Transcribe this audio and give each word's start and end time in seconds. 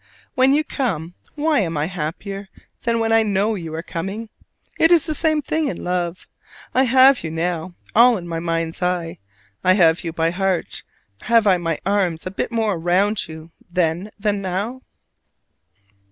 When 0.33 0.51
you 0.55 0.63
come, 0.63 1.13
why 1.35 1.59
am 1.59 1.77
I 1.77 1.83
any 1.83 1.91
happier 1.91 2.49
than 2.81 2.99
when 2.99 3.11
I 3.11 3.21
know 3.21 3.53
you 3.53 3.71
are 3.75 3.83
coming? 3.83 4.29
It 4.79 4.89
is 4.91 5.05
the 5.05 5.13
same 5.13 5.43
thing 5.43 5.67
in 5.67 5.83
love. 5.83 6.27
I 6.73 6.85
have 6.85 7.23
you 7.23 7.29
now 7.29 7.75
all 7.93 8.17
in 8.17 8.27
my 8.27 8.39
mind's 8.39 8.81
eye; 8.81 9.19
I 9.63 9.73
have 9.73 10.03
you 10.03 10.11
by 10.11 10.31
heart; 10.31 10.81
have 11.21 11.45
I 11.45 11.57
my 11.57 11.77
arms 11.85 12.25
a 12.25 12.31
bit 12.31 12.51
more 12.51 12.79
round 12.79 13.27
you 13.27 13.51
then 13.69 14.09
than 14.17 14.41
now? 14.41 14.81